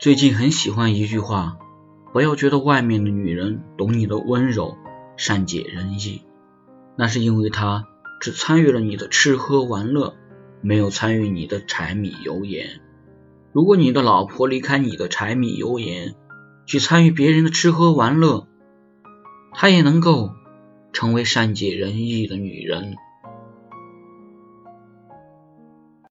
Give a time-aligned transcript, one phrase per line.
[0.00, 1.58] 最近很喜欢一句话
[2.14, 4.78] 不要觉得外面的女人懂你的温柔
[5.18, 6.22] 善解人意。
[6.96, 7.86] 那是因为她
[8.18, 10.16] 只参与了你的吃喝玩乐
[10.62, 12.80] 没有参与你的柴米油盐。
[13.52, 16.14] 如果你的老婆离开你的柴米油盐
[16.64, 18.48] 去参与别人的吃喝玩乐
[19.52, 20.30] 她也能够
[20.94, 22.96] 成为善解人意的女人。